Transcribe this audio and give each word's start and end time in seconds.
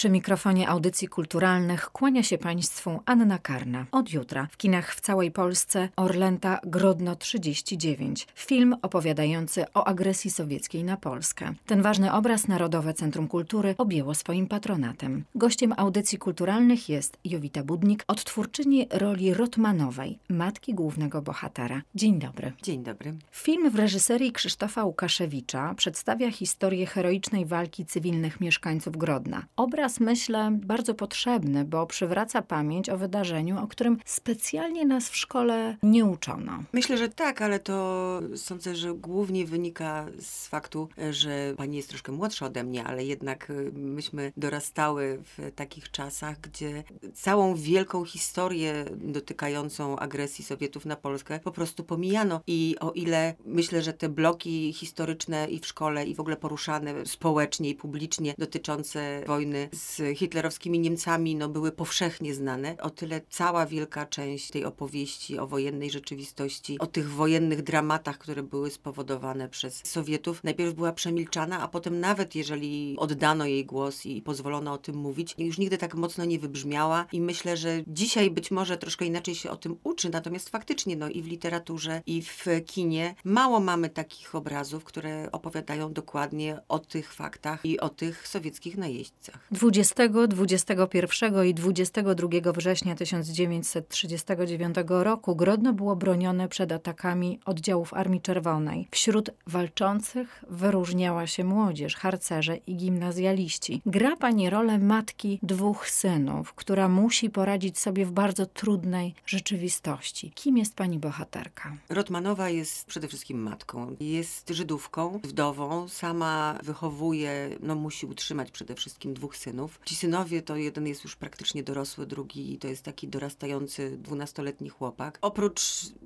Przy 0.00 0.10
mikrofonie 0.10 0.68
audycji 0.68 1.08
kulturalnych 1.08 1.90
kłania 1.90 2.22
się 2.22 2.38
Państwu 2.38 3.00
Anna 3.06 3.38
Karna. 3.38 3.86
Od 3.92 4.12
jutra 4.12 4.48
w 4.50 4.56
kinach 4.56 4.94
w 4.94 5.00
całej 5.00 5.30
Polsce 5.30 5.88
Orlęta 5.96 6.60
Grodno 6.64 7.16
39. 7.16 8.26
Film 8.34 8.76
opowiadający 8.82 9.64
o 9.74 9.86
agresji 9.86 10.30
sowieckiej 10.30 10.84
na 10.84 10.96
Polskę. 10.96 11.52
Ten 11.66 11.82
ważny 11.82 12.12
obraz 12.12 12.48
Narodowe 12.48 12.94
Centrum 12.94 13.28
Kultury 13.28 13.74
objęło 13.78 14.14
swoim 14.14 14.46
patronatem. 14.46 15.24
Gościem 15.34 15.74
audycji 15.76 16.18
kulturalnych 16.18 16.88
jest 16.88 17.18
Jowita 17.24 17.62
Budnik, 17.62 18.04
odtwórczyni 18.08 18.86
roli 18.90 19.34
Rotmanowej, 19.34 20.18
matki 20.28 20.74
głównego 20.74 21.22
bohatera. 21.22 21.82
Dzień 21.94 22.18
dobry. 22.18 22.52
Dzień 22.62 22.82
dobry. 22.82 23.14
Film 23.30 23.70
w 23.70 23.74
reżyserii 23.74 24.32
Krzysztofa 24.32 24.84
Łukaszewicza 24.84 25.74
przedstawia 25.76 26.30
historię 26.30 26.86
heroicznej 26.86 27.46
walki 27.46 27.86
cywilnych 27.86 28.40
mieszkańców 28.40 28.96
Grodna. 28.96 29.44
Obraz 29.56 29.89
obraz, 29.90 30.00
myślę, 30.00 30.50
bardzo 30.52 30.94
potrzebny, 30.94 31.64
bo 31.64 31.86
przywraca 31.86 32.42
pamięć 32.42 32.88
o 32.88 32.98
wydarzeniu, 32.98 33.58
o 33.62 33.66
którym 33.66 33.98
specjalnie 34.04 34.86
nas 34.86 35.08
w 35.08 35.16
szkole 35.16 35.76
nie 35.82 36.04
uczono. 36.04 36.52
Myślę, 36.72 36.98
że 36.98 37.08
tak, 37.08 37.42
ale 37.42 37.58
to 37.58 38.20
sądzę, 38.36 38.76
że 38.76 38.94
głównie 38.94 39.46
wynika 39.46 40.06
z 40.20 40.48
faktu, 40.48 40.88
że 41.10 41.54
pani 41.56 41.76
jest 41.76 41.88
troszkę 41.88 42.12
młodsza 42.12 42.46
ode 42.46 42.64
mnie, 42.64 42.84
ale 42.84 43.04
jednak 43.04 43.50
y, 43.50 43.72
myśmy 43.74 44.32
dorastały 44.36 45.22
w 45.22 45.52
takich 45.54 45.90
czasach, 45.90 46.40
gdzie 46.40 46.84
całą 47.14 47.54
wielką 47.54 48.04
historię 48.04 48.84
dotykającą 48.96 49.98
agresji 49.98 50.44
Sowietów 50.44 50.86
na 50.86 50.96
Polskę 50.96 51.40
po 51.44 51.52
prostu 51.52 51.84
pomijano. 51.84 52.40
I 52.46 52.76
o 52.80 52.92
ile 52.92 53.34
myślę, 53.44 53.82
że 53.82 53.92
te 53.92 54.08
bloki 54.08 54.72
historyczne 54.72 55.48
i 55.48 55.60
w 55.60 55.66
szkole, 55.66 56.04
i 56.04 56.14
w 56.14 56.20
ogóle 56.20 56.36
poruszane 56.36 57.06
społecznie 57.06 57.70
i 57.70 57.74
publicznie 57.74 58.34
dotyczące 58.38 59.24
wojny 59.26 59.68
z 59.72 60.18
hitlerowskimi 60.18 60.78
Niemcami 60.78 61.36
no, 61.36 61.48
były 61.48 61.72
powszechnie 61.72 62.34
znane. 62.34 62.76
O 62.80 62.90
tyle 62.90 63.20
cała 63.30 63.66
wielka 63.66 64.06
część 64.06 64.50
tej 64.50 64.64
opowieści 64.64 65.38
o 65.38 65.46
wojennej 65.46 65.90
rzeczywistości, 65.90 66.78
o 66.78 66.86
tych 66.86 67.10
wojennych 67.10 67.62
dramatach, 67.62 68.18
które 68.18 68.42
były 68.42 68.70
spowodowane 68.70 69.48
przez 69.48 69.82
Sowietów, 69.84 70.44
najpierw 70.44 70.74
była 70.74 70.92
przemilczana, 70.92 71.60
a 71.60 71.68
potem 71.68 72.00
nawet 72.00 72.34
jeżeli 72.34 72.96
oddano 72.98 73.46
jej 73.46 73.64
głos 73.64 74.06
i 74.06 74.22
pozwolono 74.22 74.72
o 74.72 74.78
tym 74.78 74.96
mówić, 74.96 75.34
już 75.38 75.58
nigdy 75.58 75.78
tak 75.78 75.94
mocno 75.94 76.24
nie 76.24 76.38
wybrzmiała 76.38 77.06
i 77.12 77.20
myślę, 77.20 77.56
że 77.56 77.82
dzisiaj 77.86 78.30
być 78.30 78.50
może 78.50 78.78
troszkę 78.78 79.04
inaczej 79.04 79.34
się 79.34 79.50
o 79.50 79.56
tym 79.56 79.76
uczy, 79.84 80.10
natomiast 80.10 80.48
faktycznie 80.48 80.96
no, 80.96 81.08
i 81.08 81.22
w 81.22 81.26
literaturze, 81.26 82.02
i 82.06 82.22
w 82.22 82.46
kinie 82.66 83.14
mało 83.24 83.60
mamy 83.60 83.88
takich 83.88 84.34
obrazów, 84.34 84.84
które 84.84 85.32
opowiadają 85.32 85.92
dokładnie 85.92 86.60
o 86.68 86.78
tych 86.78 87.12
faktach 87.14 87.64
i 87.64 87.80
o 87.80 87.88
tych 87.88 88.28
sowieckich 88.28 88.76
najeźdźcach. 88.76 89.48
20, 89.60 90.08
21 90.28 91.44
i 91.44 91.54
22 91.54 92.52
września 92.52 92.94
1939 92.94 94.76
roku 94.88 95.36
Grodno 95.36 95.72
było 95.72 95.96
bronione 95.96 96.48
przed 96.48 96.72
atakami 96.72 97.40
oddziałów 97.44 97.94
Armii 97.94 98.20
Czerwonej. 98.20 98.88
Wśród 98.90 99.30
walczących 99.46 100.44
wyróżniała 100.50 101.26
się 101.26 101.44
młodzież, 101.44 101.96
harcerze 101.96 102.56
i 102.56 102.76
gimnazjaliści. 102.76 103.82
Gra 103.86 104.16
pani 104.16 104.50
rolę 104.50 104.78
matki 104.78 105.38
dwóch 105.42 105.90
synów, 105.90 106.54
która 106.54 106.88
musi 106.88 107.30
poradzić 107.30 107.78
sobie 107.78 108.06
w 108.06 108.12
bardzo 108.12 108.46
trudnej 108.46 109.14
rzeczywistości. 109.26 110.32
Kim 110.34 110.58
jest 110.58 110.74
pani 110.74 110.98
bohaterka? 110.98 111.76
Rotmanowa 111.88 112.48
jest 112.48 112.86
przede 112.86 113.08
wszystkim 113.08 113.42
matką. 113.42 113.96
Jest 114.00 114.50
Żydówką, 114.50 115.20
wdową, 115.24 115.88
sama 115.88 116.58
wychowuje, 116.62 117.56
no 117.62 117.74
musi 117.74 118.06
utrzymać 118.06 118.50
przede 118.50 118.74
wszystkim 118.74 119.14
dwóch 119.14 119.36
synów. 119.36 119.49
Ci 119.84 119.96
synowie 119.96 120.42
to 120.42 120.56
jeden 120.56 120.86
jest 120.86 121.04
już 121.04 121.16
praktycznie 121.16 121.62
dorosły, 121.62 122.06
drugi 122.06 122.58
to 122.58 122.68
jest 122.68 122.82
taki 122.82 123.08
dorastający 123.08 123.98
dwunastoletni 123.98 124.68
chłopak. 124.68 125.18
Oprócz, 125.22 125.62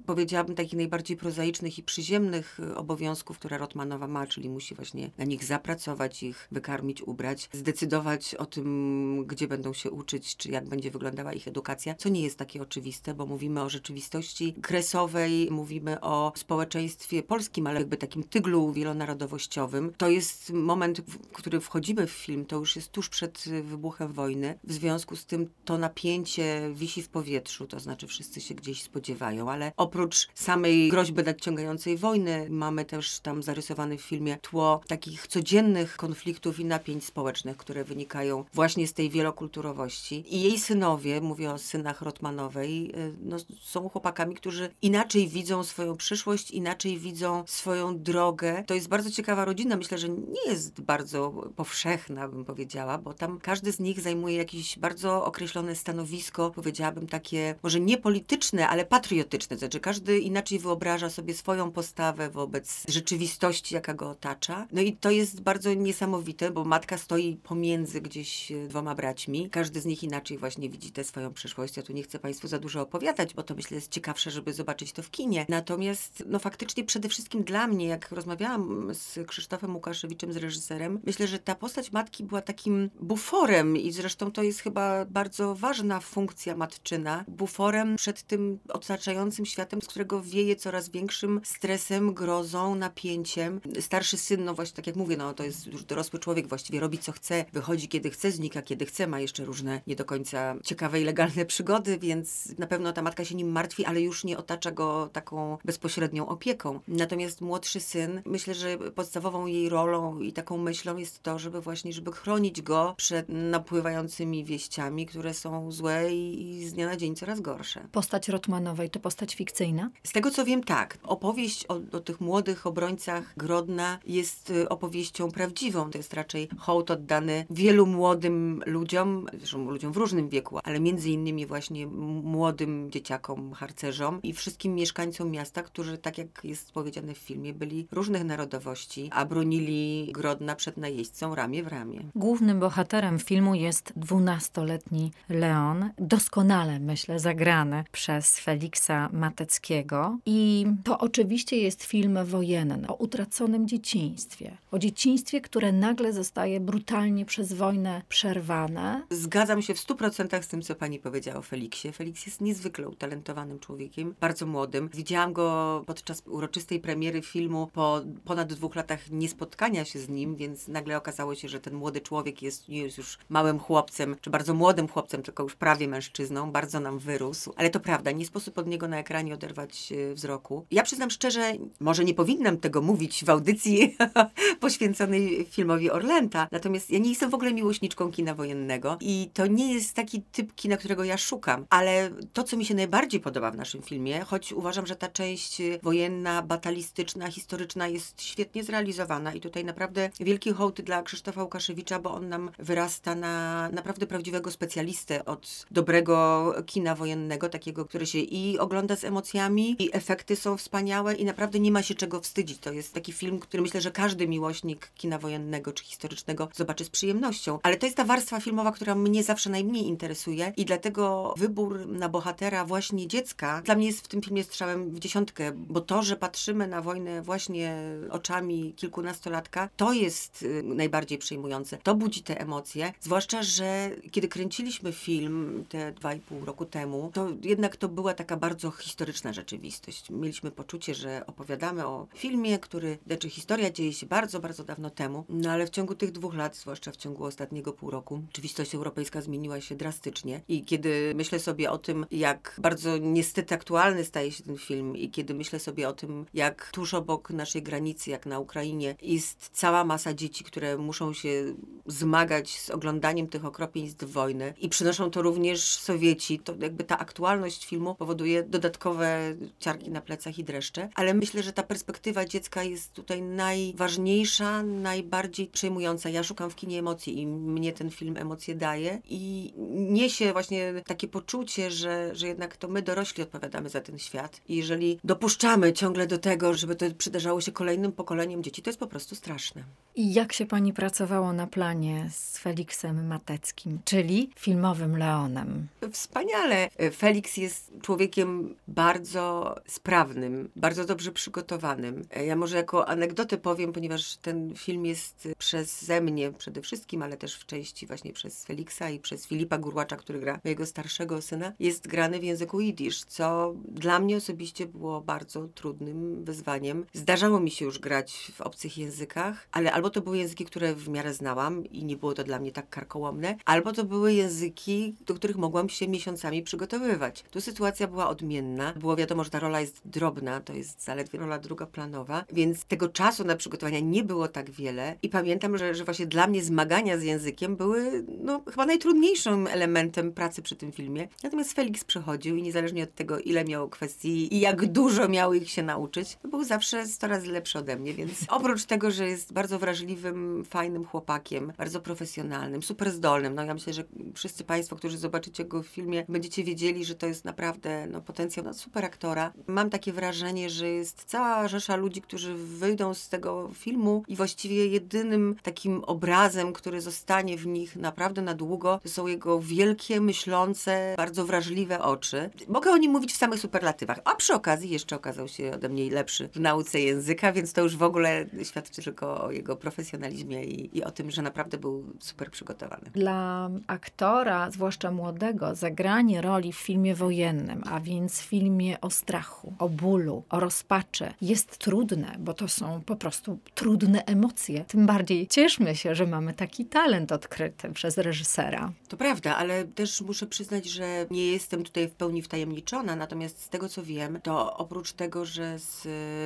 powiedziałabym, 0.07 0.55
takich 0.55 0.75
najbardziej 0.75 1.17
prozaicznych 1.17 1.79
i 1.79 1.83
przyziemnych 1.83 2.59
obowiązków, 2.77 3.39
które 3.39 3.59
Rotmanowa 3.59 4.09
ma, 4.09 4.27
czyli 4.27 4.49
musi 4.49 4.75
właśnie 4.75 5.11
na 5.19 5.25
nich 5.25 5.45
zapracować, 5.45 6.23
ich 6.23 6.49
wykarmić, 6.53 7.03
ubrać, 7.03 7.49
zdecydować 7.53 8.35
o 8.35 8.47
tym, 8.47 9.25
gdzie 9.27 9.49
będą 9.49 9.73
się 9.73 9.91
uczyć, 9.91 10.37
czy 10.37 10.51
jak 10.51 10.69
będzie 10.69 10.91
wyglądała 10.91 11.33
ich 11.33 11.49
edukacja, 11.49 11.95
co 11.95 12.09
nie 12.09 12.23
jest 12.23 12.39
takie 12.39 12.63
oczywiste, 12.63 13.15
bo 13.15 13.27
mówimy 13.27 13.63
o 13.63 13.71
rzeczywistości 13.71 14.55
kresowej, 14.63 15.49
mówimy 15.51 16.01
o 16.01 16.33
społeczeństwie 16.37 17.23
polskim, 17.23 17.67
ale 17.67 17.81
jakby 17.81 17.97
takim 17.97 18.25
tyglu 18.25 18.73
wielonarodowościowym. 18.73 19.93
To 19.97 20.09
jest 20.09 20.53
moment, 20.53 21.01
w 21.01 21.19
który 21.19 21.61
wchodzimy 21.61 22.07
w 22.07 22.11
film, 22.11 22.47
to 22.47 22.57
już 22.57 22.77
jest 22.77 22.93
tuż 22.93 23.09
przed 23.09 23.34
przed 23.35 23.65
wybuchem 23.65 24.13
wojny. 24.13 24.59
W 24.65 24.73
związku 24.73 25.17
z 25.17 25.27
tym 25.27 25.51
to 25.65 25.79
napięcie 25.79 26.71
wisi 26.75 27.03
w 27.03 27.09
powietrzu, 27.09 27.67
to 27.67 27.81
znaczy 27.81 28.07
wszyscy 28.07 28.41
się 28.41 28.55
gdzieś 28.55 28.83
spodziewają, 28.83 29.51
ale 29.51 29.73
oprócz 29.77 30.29
samej 30.35 30.89
groźby 30.89 31.23
nadciągającej 31.23 31.97
wojny, 31.97 32.47
mamy 32.51 32.85
też 32.85 33.21
tam 33.21 33.43
zarysowany 33.43 33.99
w 33.99 34.03
filmie 34.03 34.37
tło 34.37 34.81
takich 34.89 35.27
codziennych 35.27 35.97
konfliktów 35.97 36.61
i 36.61 36.65
napięć 36.65 37.05
społecznych, 37.05 37.57
które 37.57 37.85
wynikają 37.85 38.45
właśnie 38.53 38.87
z 38.87 38.93
tej 38.93 39.11
wielokulturowości. 39.11 40.25
I 40.35 40.43
jej 40.43 40.59
synowie, 40.59 41.21
mówię 41.21 41.53
o 41.53 41.59
synach 41.59 42.03
Rotmanowej, 42.03 42.91
y, 42.97 43.15
no, 43.23 43.37
są 43.63 43.89
chłopakami, 43.89 44.35
którzy 44.35 44.71
inaczej 44.83 45.29
widzą 45.29 45.65
swoją 45.65 45.97
przyszłość, 45.97 46.51
inaczej 46.51 46.99
widzą 46.99 47.45
swoją 47.47 47.99
drogę. 47.99 48.65
To 48.67 48.75
jest 48.75 48.89
bardzo 48.89 49.11
ciekawa 49.11 49.45
rodzina, 49.45 49.77
myślę, 49.77 49.99
że 49.99 50.09
nie 50.09 50.51
jest 50.51 50.81
bardzo 50.81 51.51
powszechna, 51.57 52.29
bym 52.29 52.45
powiedziała, 52.45 52.99
bo 52.99 53.15
tam 53.25 53.41
każdy 53.41 53.73
z 53.73 53.81
nich 53.81 54.01
zajmuje 54.01 54.37
jakieś 54.37 54.79
bardzo 54.79 55.25
określone 55.25 55.75
stanowisko, 55.75 56.51
powiedziałabym 56.51 57.07
takie, 57.07 57.55
może 57.63 57.81
nie 57.81 57.99
polityczne, 57.99 58.69
ale 58.69 58.85
patriotyczne. 58.85 59.59
Znaczy 59.59 59.81
każdy 59.81 60.19
inaczej 60.19 60.59
wyobraża 60.59 61.11
sobie 61.11 61.35
swoją 61.35 61.71
postawę 61.71 62.31
wobec 62.31 62.85
rzeczywistości, 62.89 63.75
jaka 63.75 63.95
go 63.95 64.11
otacza. 64.11 64.67
No 64.73 64.83
i 64.83 64.93
to 64.93 65.11
jest 65.11 65.41
bardzo 65.41 65.75
niesamowite, 65.75 66.51
bo 66.51 66.65
matka 66.65 66.99
stoi 66.99 67.37
pomiędzy 67.37 68.01
gdzieś 68.01 68.53
e, 68.53 68.69
dwoma 68.69 68.95
braćmi. 68.95 69.51
Każdy 69.51 69.81
z 69.81 69.87
nich 69.87 70.03
inaczej 70.03 70.39
właśnie 70.39 70.71
widzi 70.71 70.93
tę 70.93 71.05
swoją 71.05 71.33
przyszłość. 71.33 71.77
Ja 71.77 71.83
tu 71.83 71.93
nie 71.93 72.03
chcę 72.03 72.19
Państwu 72.19 72.49
za 72.49 72.59
dużo 72.59 72.81
opowiadać, 72.81 73.35
bo 73.35 73.43
to 73.43 73.55
myślę 73.55 73.75
jest 73.75 73.91
ciekawsze, 73.91 74.31
żeby 74.31 74.53
zobaczyć 74.53 74.93
to 74.93 75.03
w 75.03 75.11
kinie. 75.11 75.47
Natomiast 75.49 76.25
no 76.27 76.39
faktycznie 76.39 76.85
przede 76.85 77.09
wszystkim 77.09 77.45
dla 77.45 77.67
mnie, 77.67 77.87
jak 77.87 78.13
rozmawiałam 78.13 78.95
z 78.95 79.27
Krzysztofem 79.27 79.75
Łukaszewiczem, 79.75 80.33
z 80.33 80.37
reżyserem, 80.37 81.01
myślę, 81.07 81.27
że 81.27 81.39
ta 81.39 81.55
postać 81.55 81.93
matki 81.93 82.25
była 82.25 82.43
takim 82.43 82.91
buforem 83.15 83.77
i 83.77 83.93
zresztą 83.93 84.33
to 84.33 84.43
jest 84.43 84.61
chyba 84.61 85.05
bardzo 85.05 85.55
ważna 85.55 86.01
funkcja 86.01 86.57
matczyna. 86.57 87.25
Buforem 87.29 87.97
przed 87.97 88.23
tym 88.23 88.59
otaczającym 88.69 89.47
światem, 89.47 89.83
z 89.83 89.87
którego 89.87 90.23
wieje 90.23 90.57
coraz 90.57 90.89
większym 90.89 91.41
stresem, 91.45 92.15
grozą, 92.15 92.75
napięciem. 92.75 93.61
Starszy 93.81 94.17
syn, 94.17 94.45
no 94.45 94.55
właśnie 94.55 94.77
tak 94.77 94.87
jak 94.87 94.97
mówię, 94.97 95.17
no 95.17 95.35
to 95.35 95.45
jest 95.45 95.67
już 95.67 95.85
dorosły 95.85 96.19
człowiek, 96.19 96.47
właściwie 96.47 96.81
robi 96.81 96.99
co 96.99 97.13
chce, 97.13 97.45
wychodzi 97.53 97.89
kiedy 97.89 98.11
chce, 98.11 98.31
znika 98.31 98.63
kiedy 98.63 98.87
chce, 98.87 99.07
ma 99.07 99.21
jeszcze 99.21 99.45
różne 99.45 99.81
nie 99.87 99.97
do 99.97 100.05
końca 100.05 100.55
ciekawe 100.65 101.01
i 101.01 101.05
legalne 101.05 101.47
przygody, 101.47 101.99
więc 101.99 102.59
na 102.59 102.67
pewno 102.67 102.93
ta 102.93 103.03
matka 103.03 103.25
się 103.25 103.35
nim 103.35 103.53
martwi, 103.53 103.85
ale 103.85 104.01
już 104.01 104.25
nie 104.25 104.39
otacza 104.39 104.71
go 104.71 105.11
taką 105.13 105.59
bezpośrednią 105.65 106.29
opieką. 106.29 106.81
Natomiast 106.89 107.41
młodszy 107.41 107.81
syn, 107.81 108.23
myślę, 108.27 108.55
że 108.55 108.79
podstawową 108.79 109.47
jej 109.47 109.69
rolą 109.69 110.21
i 110.21 110.33
taką 110.33 110.59
myślą 110.59 110.97
jest 110.97 111.23
to, 111.23 111.39
żeby 111.39 111.61
właśnie, 111.61 111.93
żeby 111.93 112.13
chronić 112.13 112.63
go 112.63 112.95
przed 113.05 113.29
napływającymi 113.29 114.45
wieściami, 114.45 115.07
które 115.07 115.35
są 115.35 115.73
złe 115.73 116.15
i, 116.15 116.65
z 116.69 116.73
dnia 116.73 116.87
na 116.87 116.97
dzień 116.97 117.17
coraz 117.17 117.41
gorsze. 117.41 117.89
Postać 117.93 118.29
Rotmanowej 118.29 118.91
to 118.91 119.01
postać 119.01 119.35
fikcyjna? 119.35 119.91
Z 120.03 120.13
tego 120.13 120.31
co 120.31 120.45
wiem, 120.45 120.65
tak. 120.65 120.99
Opowieść 121.03 121.67
o, 121.69 121.81
o 121.93 122.01
tych 122.01 122.21
młodych 122.21 122.67
obrońcach 122.67 123.35
Grodna 123.37 123.99
jest 124.07 124.51
y, 124.51 124.69
opowieścią 124.69 125.31
prawdziwą. 125.31 125.91
To 125.91 125.99
jest 125.99 126.15
raczej 126.15 126.49
hołd 126.59 126.91
oddany 126.91 127.47
wielu 127.51 127.87
młodym 127.87 128.63
ludziom, 128.67 129.27
zresztą 129.39 129.71
ludziom 129.71 129.93
w 129.93 129.97
różnym 129.97 130.29
wieku, 130.29 130.59
ale 130.65 130.81
między 130.81 131.11
innymi 131.11 131.47
właśnie 131.47 131.87
młodym 131.87 132.91
dzieciakom, 132.91 133.53
harcerzom 133.53 134.23
i 134.23 134.33
wszystkim 134.33 134.75
mieszkańcom 134.75 135.31
miasta, 135.31 135.63
którzy, 135.63 135.99
tak 135.99 136.19
jak 136.19 136.45
jest 136.45 136.73
powiedziane 136.73 137.15
w 137.15 137.19
filmie, 137.19 137.55
byli 137.55 137.89
różnych 137.93 138.25
narodowości, 138.25 139.11
a 139.13 139.25
bronili 139.25 140.13
Grodna 140.13 140.57
przed 140.57 140.77
najeźdźcą 140.77 141.35
ramię 141.35 141.63
w 141.63 141.67
ramię. 141.67 142.01
Głównym 142.15 142.61
bohaterem 142.61 142.94
bohaterem 142.95 143.19
filmu 143.19 143.55
jest 143.55 143.93
dwunastoletni 143.97 145.13
Leon, 145.29 145.91
doskonale, 145.99 146.81
myślę, 146.81 147.19
zagrany 147.19 147.85
przez 147.93 148.39
Feliksa 148.39 149.09
Mateckiego. 149.13 150.19
I 150.27 150.67
to 150.85 150.99
oczywiście 150.99 151.57
jest 151.57 151.83
film 151.83 152.19
wojenny, 152.25 152.89
o 152.89 152.95
utraconym 152.95 153.69
dzieciństwie. 153.69 154.57
O 154.71 154.79
dzieciństwie, 154.79 155.41
które 155.41 155.73
nagle 155.73 156.13
zostaje 156.13 156.61
brutalnie 156.61 157.25
przez 157.25 157.53
wojnę 157.53 158.03
przerwane. 158.09 159.03
Zgadzam 159.11 159.63
się 159.63 159.75
w 159.75 159.79
stu 159.79 159.95
procentach 159.95 160.45
z 160.45 160.49
tym, 160.49 160.63
co 160.63 160.75
pani 160.75 160.99
powiedziała 160.99 161.39
o 161.39 161.43
Feliksie. 161.43 161.93
Felix 161.93 162.27
jest 162.27 162.41
niezwykle 162.41 162.89
utalentowanym 162.89 163.59
człowiekiem, 163.59 164.15
bardzo 164.21 164.47
młodym. 164.47 164.91
Widziałam 164.95 165.33
go 165.33 165.83
podczas 165.87 166.23
uroczystej 166.27 166.81
premiery 166.81 167.23
filmu 167.23 167.71
po 167.73 168.01
ponad 168.25 168.53
dwóch 168.53 168.77
latach 168.77 169.11
niespotkania 169.11 169.85
się 169.85 169.99
z 169.99 170.09
nim, 170.09 170.37
więc 170.37 170.69
nagle 170.69 170.97
okazało 170.97 171.35
się, 171.35 171.49
że 171.49 171.61
ten 171.61 171.75
młody 171.75 172.01
człowiek 172.01 172.43
jest, 172.43 172.69
nie 172.75 172.83
jest 172.83 172.99
już 172.99 173.19
małym 173.29 173.59
chłopcem, 173.59 174.17
czy 174.21 174.31
bardzo 174.31 174.55
młodym 174.55 174.89
chłopcem, 174.89 175.23
tylko 175.23 175.43
już 175.43 175.55
prawie 175.55 175.89
mężczyzną, 175.89 176.53
bardzo 176.53 176.81
nam 176.81 176.99
wyrósł. 176.99 177.53
Ale 177.57 177.71
to 177.71 177.81
prawda, 177.81 178.11
nie 178.11 178.27
sposób 178.27 178.59
od 178.59 178.67
niego 178.67 178.89
na 178.89 178.99
ekranie 178.99 179.35
oderwać 179.35 179.93
e, 179.93 180.15
wzroku. 180.15 180.67
Ja 180.71 180.83
przyznam 180.83 181.11
szczerze, 181.11 181.53
może 181.81 182.05
nie 182.05 182.15
powinnam 182.15 182.57
tego 182.57 182.83
mówić 182.83 183.25
w 183.25 183.31
audycji 183.31 183.97
poświęconej 184.61 185.47
filmowi 185.51 185.91
Orlenta, 185.91 186.49
natomiast 186.53 186.91
ja 186.91 186.99
nie 186.99 187.11
jestem 187.11 187.31
w 187.31 187.35
ogóle 187.35 187.53
miłośniczką 187.53 188.11
kina 188.11 188.35
wojennego 188.35 188.97
i 189.01 189.31
to 189.35 189.47
nie 189.47 189.75
jest 189.75 189.95
taki 189.95 190.23
typ 190.23 190.55
kina, 190.55 190.77
którego 190.77 191.05
ja 191.05 191.19
szukam, 191.19 191.67
ale 191.71 192.11
to, 192.33 192.45
co 192.45 192.57
mi 192.57 192.65
się 192.65 192.75
najbardziej 192.75 193.21
podoba 193.21 193.51
w 193.51 193.57
naszym 193.57 193.83
filmie, 193.83 194.21
choć 194.21 194.53
uważam, 194.53 194.87
że 194.87 194.97
ta 194.97 195.09
część 195.09 195.63
wojenna, 195.83 196.43
batalistyczna, 196.43 197.31
historyczna 197.31 197.89
jest 197.89 198.23
świetnie 198.23 198.65
zrealizowana 198.65 199.35
i 199.35 199.41
tutaj 199.41 199.65
naprawdę 199.65 200.11
wielki 200.21 200.53
hołd 200.53 200.81
dla 200.81 201.03
Krzysztofa 201.03 201.43
Łukaszewicza, 201.43 201.99
bo 201.99 202.15
on 202.15 202.29
nam 202.29 202.51
wyrasta 202.65 203.15
na 203.15 203.69
naprawdę 203.73 204.07
prawdziwego 204.07 204.51
specjalistę 204.51 205.25
od 205.25 205.67
dobrego 205.71 206.55
kina 206.67 206.95
wojennego, 206.95 207.49
takiego, 207.49 207.85
które 207.85 208.07
się 208.07 208.19
i 208.19 208.59
ogląda 208.59 208.97
z 208.97 209.05
emocjami, 209.05 209.77
i 209.79 209.91
efekty 209.93 210.37
są 210.37 210.57
wspaniałe 210.57 211.15
i 211.15 211.25
naprawdę 211.25 211.61
nie 211.61 211.71
ma 211.71 211.83
się 211.83 211.95
czego 211.95 212.21
wstydzić. 212.21 212.59
To 212.59 212.73
jest 212.73 212.95
taki 212.95 213.13
film, 213.13 213.39
który 213.39 213.63
myślę, 213.63 213.81
że 213.81 213.91
każdy 213.91 214.29
miłośnik 214.29 214.91
kina 214.95 215.19
wojennego 215.19 215.73
czy 215.73 215.85
historycznego 215.85 216.49
zobaczy 216.55 216.85
z 216.85 216.91
przyjemnością. 216.91 217.59
Ale 217.63 217.77
to 217.77 217.87
jest 217.87 217.97
ta 217.97 218.05
warstwa 218.05 218.41
filmowa, 218.41 218.73
która 218.73 218.95
mnie 218.95 219.23
zawsze 219.23 219.51
najmniej 219.51 219.87
interesuje 219.87 220.53
i 220.57 220.65
dlatego 220.65 221.35
wybór 221.37 221.87
na 221.87 222.09
bohatera 222.09 222.65
właśnie 222.65 223.09
dziecka 223.09 223.63
dla 223.65 223.75
mnie 223.75 223.87
jest 223.87 224.05
w 224.05 224.09
tym 224.09 224.23
filmie 224.23 224.45
strzałem 224.45 224.91
w 224.91 224.99
dziesiątkę, 224.99 225.53
bo 225.55 225.81
to, 225.81 226.03
że 226.03 226.17
patrzymy 226.17 226.69
na 226.69 226.83
wojnę 226.83 227.23
właśnie 227.23 227.77
oczami 228.11 228.75
kilkunastolatka, 228.77 229.69
to 229.77 229.93
jest 229.93 230.43
y, 230.43 230.63
najbardziej 230.63 231.19
przejmujące. 231.19 231.79
To 231.83 231.95
budzi 231.95 232.23
te 232.23 232.41
emocje, 232.41 232.54
zwłaszcza, 233.01 233.43
że 233.43 233.91
kiedy 234.11 234.29
kręciliśmy 234.29 234.93
film 234.93 235.65
te 235.69 235.93
dwa 235.93 236.15
i 236.15 236.21
pół 236.21 236.45
roku 236.45 236.67
temu, 236.67 237.11
to 237.15 237.29
jednak 237.43 237.77
to 237.77 237.89
była 237.89 238.15
taka 238.15 238.37
bardzo 238.37 238.71
historyczna 238.71 239.33
rzeczywistość. 239.33 240.11
Mieliśmy 240.11 240.51
poczucie, 240.51 240.95
że 240.95 241.27
opowiadamy 241.27 241.87
o 241.87 242.07
filmie, 242.15 242.59
który, 242.59 242.99
znaczy 243.07 243.31
historia 243.31 243.71
dzieje 243.71 243.93
się 243.93 244.07
bardzo, 244.07 244.41
bardzo 244.41 244.65
dawno 244.65 244.91
temu, 244.91 245.25
no 245.29 245.51
ale 245.51 245.67
w 245.67 245.71
ciągu 245.71 245.95
tych 245.95 246.13
dwóch 246.13 246.35
lat, 246.35 246.57
zwłaszcza 246.57 246.93
w 246.93 246.97
ciągu 246.97 247.25
ostatniego 247.25 247.73
pół 247.73 247.91
roku, 247.91 248.23
rzeczywistość 248.27 248.75
europejska 248.75 249.21
zmieniła 249.21 249.61
się 249.61 249.75
drastycznie 249.75 250.41
i 250.49 250.65
kiedy 250.65 251.13
myślę 251.17 251.39
sobie 251.41 251.71
o 251.71 251.79
tym, 251.79 252.07
jak 252.11 252.57
bardzo 252.59 252.99
niestety 252.99 253.55
aktualny 253.55 254.05
staje 254.05 254.33
się 254.33 254.43
ten 254.45 254.59
film 254.59 254.97
i 254.97 255.11
kiedy 255.11 255.35
myślę 255.35 255.59
sobie 255.59 255.89
o 255.89 255.93
tym, 255.93 256.27
jak 256.35 256.71
tuż 256.73 256.95
obok 256.95 257.31
naszej 257.31 257.63
granicy, 257.63 258.11
jak 258.11 258.27
na 258.27 258.39
Ukrainie, 258.39 258.97
jest 259.03 259.51
cała 259.53 259.85
masa 259.85 260.15
dzieci, 260.15 260.45
które 260.45 260.79
muszą 260.79 261.13
się 261.13 261.55
zmagać 261.87 262.44
z 262.51 262.71
oglądaniem 262.71 263.29
tych 263.29 263.45
okropieństw 263.45 264.05
wojny. 264.05 264.55
I 264.59 264.69
przynoszą 264.69 265.11
to 265.11 265.23
również 265.23 265.65
Sowieci, 265.65 266.39
to 266.39 266.55
jakby 266.61 266.85
ta 266.85 266.99
aktualność 266.99 267.67
filmu 267.67 267.95
powoduje 267.95 268.43
dodatkowe 268.43 269.35
ciarki 269.59 269.91
na 269.91 270.01
plecach 270.01 270.39
i 270.39 270.45
dreszcze, 270.45 270.89
ale 270.95 271.15
myślę, 271.15 271.43
że 271.43 271.53
ta 271.53 271.63
perspektywa 271.63 272.25
dziecka 272.25 272.63
jest 272.63 272.93
tutaj 272.93 273.23
najważniejsza, 273.23 274.63
najbardziej 274.63 275.47
przejmująca. 275.47 276.09
Ja 276.09 276.23
szukam 276.23 276.51
w 276.51 276.55
kinie 276.55 276.79
emocji 276.79 277.21
i 277.21 277.27
mnie 277.27 277.73
ten 277.73 277.91
film 277.91 278.17
emocje 278.17 278.55
daje. 278.55 279.01
I 279.09 279.53
niesie 279.75 280.33
właśnie 280.33 280.75
takie 280.87 281.09
poczucie, 281.09 281.71
że, 281.71 282.15
że 282.15 282.27
jednak 282.27 282.57
to 282.57 282.69
my 282.69 282.83
dorośli 282.83 283.23
odpowiadamy 283.23 283.69
za 283.69 283.81
ten 283.81 283.99
świat. 283.99 284.41
I 284.49 284.57
jeżeli 284.57 284.99
dopuszczamy 285.05 285.73
ciągle 285.73 286.07
do 286.07 286.19
tego, 286.19 286.55
żeby 286.55 286.77
to 286.77 286.87
przydarzało 286.99 287.41
się 287.41 287.53
kolejnym 287.53 287.93
pokoleniom 287.93 288.43
dzieci, 288.43 288.63
to 288.63 288.71
jest 288.71 288.81
po 288.81 288.87
prostu 288.87 289.15
straszne. 289.15 289.65
I 289.95 290.15
jak 290.15 290.33
się 290.33 290.47
pani 290.47 290.73
pracowało 290.73 291.33
na 291.33 291.47
planie 291.47 292.11
z 292.13 292.34
Feliksem 292.39 293.07
Mateckim, 293.07 293.79
czyli 293.85 294.31
filmowym 294.37 294.97
Leonem? 294.97 295.67
Wspaniale. 295.93 296.69
Felix 296.97 297.37
jest 297.37 297.73
człowiekiem 297.83 298.55
bardzo 298.69 299.55
sprawnym, 299.67 300.51
bardzo 300.57 300.85
dobrze 300.85 301.13
przygotowanym. 301.13 302.05
Ja 302.27 302.37
może 302.37 302.57
jako 302.57 302.89
anegdotę 302.89 303.39
powiem, 303.39 303.73
ponieważ 303.73 304.17
ten 304.17 304.55
film 304.57 304.87
jest 304.87 305.29
przeze 305.39 306.01
mnie 306.01 306.33
przede 306.33 306.63
wszystkim, 306.63 307.03
ale 307.03 307.17
też 307.17 307.37
w 307.37 307.47
części 307.47 307.87
właśnie 307.87 308.13
przez 308.13 308.45
Feliksa 308.45 308.91
i 308.91 308.99
przez 308.99 309.27
Filipa 309.27 309.59
Gurłacza, 309.59 309.97
który 309.97 310.21
gra 310.21 310.41
mojego 310.45 310.67
starszego 310.67 311.23
syna, 311.23 311.53
jest 311.61 311.87
grany 311.87 312.21
w 312.21 312.25
języku 312.25 312.61
jidysz, 312.61 313.05
co 313.05 313.55
dla 313.69 313.99
mnie 313.99 314.17
osobiście 314.17 314.67
było 314.67 315.01
bardzo 315.01 315.49
trudnym 315.49 316.25
wyzwaniem. 316.25 316.87
Zdarzało 316.93 317.41
mi 317.41 317.51
się 317.51 317.65
już 317.65 317.79
grać 317.79 318.33
w 318.35 318.41
obcych 318.41 318.79
językach, 318.79 319.49
ale 319.53 319.73
albo 319.73 319.91
to 319.91 320.01
były 320.01 320.19
języki, 320.19 320.45
które 320.45 320.75
w 320.75 320.89
miarę 320.89 321.15
znałam 321.15 321.65
i 321.67 321.85
nie 321.85 321.97
było 321.97 322.15
dla 322.25 322.39
mnie 322.39 322.53
tak 322.53 322.69
karkołomne, 322.69 323.37
albo 323.45 323.73
to 323.73 323.85
były 323.85 324.13
języki, 324.13 324.95
do 325.07 325.15
których 325.15 325.37
mogłam 325.37 325.69
się 325.69 325.89
miesiącami 325.89 326.43
przygotowywać. 326.43 327.25
Tu 327.31 327.41
sytuacja 327.41 327.89
była 327.89 328.09
odmienna. 328.09 328.73
Było 328.73 328.97
wiadomo, 328.97 329.25
że 329.25 329.31
ta 329.31 329.39
rola 329.39 329.61
jest 329.61 329.81
drobna, 329.85 330.41
to 330.41 330.53
jest 330.53 330.85
zaledwie 330.85 331.19
rola 331.19 331.39
drugoplanowa, 331.39 332.25
więc 332.33 332.65
tego 332.65 332.89
czasu 332.89 333.25
na 333.25 333.37
przygotowania 333.37 333.81
nie 333.81 334.05
było 334.05 334.29
tak 334.29 334.51
wiele 334.51 334.97
i 335.03 335.09
pamiętam, 335.09 335.59
że, 335.59 335.75
że 335.75 335.85
właśnie 335.85 336.07
dla 336.07 336.27
mnie 336.27 336.43
zmagania 336.43 336.99
z 336.99 337.03
językiem 337.03 337.57
były 337.57 338.05
no, 338.19 338.43
chyba 338.51 338.67
najtrudniejszym 338.67 339.47
elementem 339.47 340.13
pracy 340.13 340.43
przy 340.43 340.57
tym 340.57 340.73
filmie. 340.73 341.09
Natomiast 341.23 341.53
Felix 341.53 341.85
przychodził 341.85 342.37
i 342.37 342.43
niezależnie 342.43 342.85
od 342.85 342.95
tego, 342.95 343.19
ile 343.19 343.45
miał 343.45 343.69
kwestii 343.69 344.35
i 344.35 344.41
jak 344.41 344.67
dużo 344.67 345.09
miał 345.09 345.35
ich 345.35 345.51
się 345.51 345.63
nauczyć, 345.63 346.19
był 346.31 346.45
zawsze 346.45 346.87
100 346.87 347.07
razy 347.07 347.31
lepszy 347.33 347.59
ode 347.59 347.77
mnie, 347.77 347.95
więc 347.95 348.25
oprócz 348.29 348.65
tego, 348.65 348.91
że 348.91 349.09
jest 349.09 349.33
bardzo 349.33 349.59
wrażliwym, 349.59 350.45
fajnym 350.45 350.85
chłopakiem, 350.85 351.53
bardzo 351.59 351.81
profesjonalnym, 351.81 352.14
super 352.63 352.91
zdolnym, 352.91 353.35
no 353.35 353.45
ja 353.45 353.55
myślę, 353.55 353.73
że 353.73 353.85
wszyscy 354.15 354.45
Państwo, 354.45 354.77
którzy 354.77 354.99
zobaczycie 354.99 355.45
go 355.45 355.63
w 355.63 355.67
filmie, 355.67 356.05
będziecie 356.09 356.45
wiedzieli, 356.45 356.85
że 356.85 356.95
to 356.95 357.07
jest 357.07 357.25
naprawdę 357.25 357.87
no, 357.87 358.01
potencjał 358.01 358.47
no, 358.47 358.55
super 358.55 358.85
aktora. 358.85 359.33
Mam 359.47 359.71
takie 359.71 359.93
wrażenie, 359.93 360.51
że 360.51 360.69
jest 360.69 361.05
cała 361.05 361.49
rzesza 361.49 361.77
ludzi, 361.77 362.03
którzy 362.03 362.35
wyjdą 362.35 362.95
z 362.95 363.09
tego 363.09 363.51
filmu 363.55 364.03
i 364.09 364.17
właściwie 364.17 364.67
jedynym 364.67 365.37
takim 365.43 365.85
obrazem, 365.85 366.53
który 366.53 366.81
zostanie 366.81 367.37
w 367.37 367.47
nich 367.47 367.77
naprawdę 367.77 368.23
na 368.23 368.35
długo, 368.35 368.81
to 368.83 368.89
są 368.89 369.07
jego 369.07 369.41
wielkie, 369.41 370.01
myślące, 370.01 370.95
bardzo 370.97 371.25
wrażliwe 371.25 371.83
oczy. 371.83 372.31
Mogę 372.49 372.71
o 372.71 372.77
nim 372.77 372.93
mówić 372.93 373.13
w 373.13 373.17
samych 373.17 373.41
superlatywach, 373.41 374.01
a 374.05 374.15
przy 374.15 374.35
okazji 374.35 374.71
jeszcze 374.71 374.97
okazał 374.97 375.29
się 375.29 375.53
ode 375.55 375.69
mnie 375.69 375.91
lepszy 375.91 376.29
w 376.29 376.41
nauce 376.41 376.81
języka, 376.81 377.33
więc 377.33 377.53
to 377.53 377.63
już 377.63 377.77
w 377.77 377.83
ogóle 377.83 378.27
świadczy 378.43 378.83
tylko 378.83 379.25
o 379.25 379.31
jego 379.31 379.57
profesjonalizmie 379.57 380.45
i, 380.45 380.79
i 380.79 380.85
o 380.85 380.91
tym, 380.91 381.11
że 381.11 381.23
naprawdę 381.23 381.59
był 381.59 381.85
super 382.05 382.31
przygotowany. 382.31 382.91
Dla 382.95 383.51
aktora, 383.67 384.51
zwłaszcza 384.51 384.91
młodego, 384.91 385.55
zagranie 385.55 386.21
roli 386.21 386.53
w 386.53 386.57
filmie 386.57 386.95
wojennym, 386.95 387.63
a 387.71 387.81
więc 387.81 388.21
w 388.21 388.25
filmie 388.25 388.81
o 388.81 388.91
strachu, 388.91 389.55
o 389.59 389.69
bólu, 389.69 390.23
o 390.31 390.41
rozpaczy, 390.41 391.15
jest 391.21 391.59
trudne, 391.59 392.17
bo 392.19 392.35
to 392.35 392.49
są 392.49 392.81
po 392.87 392.97
prostu 392.97 393.39
trudne 393.55 394.05
emocje. 394.05 394.65
Tym 394.65 394.87
bardziej 394.87 395.27
cieszmy 395.27 395.77
się, 395.77 395.95
że 395.95 396.07
mamy 396.07 396.35
taki 396.35 396.65
talent 396.67 397.13
odkryty 397.13 397.73
przez 397.73 397.99
reżysera. 397.99 398.73
To 398.89 398.97
prawda, 398.97 399.37
ale 399.37 399.65
też 399.65 400.01
muszę 400.01 400.27
przyznać, 400.27 400.67
że 400.67 401.07
nie 401.11 401.27
jestem 401.27 401.63
tutaj 401.63 401.89
w 401.89 401.95
pełni 401.95 402.23
wtajemniczona, 402.23 402.97
natomiast 402.97 403.43
z 403.43 403.49
tego 403.49 403.69
co 403.69 403.83
wiem, 403.83 404.19
to 404.23 404.57
oprócz 404.57 404.93
tego, 404.93 405.25
że 405.25 405.59
z 405.59 405.85